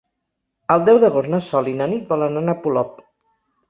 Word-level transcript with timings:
El 0.75 0.85
deu 0.87 0.99
d'agost 1.05 1.31
na 1.35 1.43
Sol 1.51 1.71
i 1.75 1.77
na 1.85 1.91
Nit 1.95 2.13
volen 2.17 2.45
anar 2.45 2.61
a 2.61 2.65
Polop. 2.67 3.09